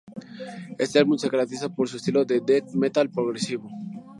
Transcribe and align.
Este 0.79 0.97
álbum 0.97 1.19
se 1.19 1.29
caracteriza 1.29 1.69
por 1.69 1.87
su 1.87 1.97
estilo 1.97 2.25
de 2.25 2.41
"death 2.43 2.71
metal 2.71 3.11
progresivo". 3.11 3.69